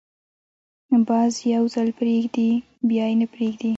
باز 1.07 1.31
یو 1.53 1.63
ځل 1.73 1.89
پرېږدي، 1.99 2.49
بیا 2.89 3.05
یې 3.09 3.15
نه 3.21 3.27
پریږدي 3.33 3.69